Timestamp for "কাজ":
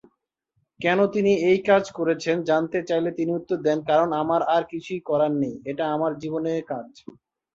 1.69-1.83, 6.63-6.87